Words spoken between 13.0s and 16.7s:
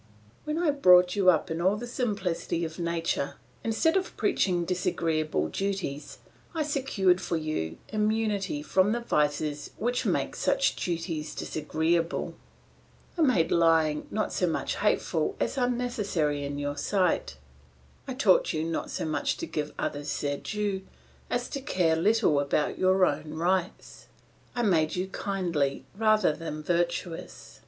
I made lying not so much hateful as unnecessary in